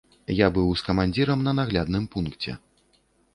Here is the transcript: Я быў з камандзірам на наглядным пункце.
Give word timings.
Я 0.35 0.45
быў 0.55 0.71
з 0.79 0.85
камандзірам 0.87 1.43
на 1.49 1.53
наглядным 1.59 2.09
пункце. 2.17 2.57